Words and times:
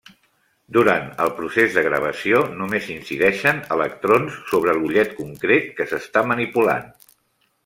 Durant 0.77 1.03
el 1.25 1.29
procés 1.39 1.75
de 1.75 1.83
gravació 1.89 2.39
només 2.63 2.89
incideixen 2.95 3.61
electrons 3.77 4.41
sobre 4.55 4.77
l'ullet 4.81 5.15
concret 5.23 5.73
que 5.81 5.91
s'està 5.93 6.25
manipulant. 6.35 6.91